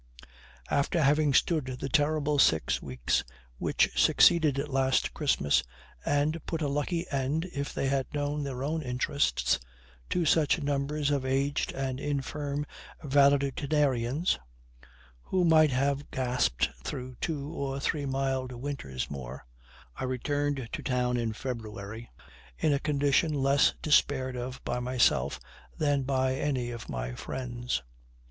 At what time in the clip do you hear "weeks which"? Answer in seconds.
2.81-3.91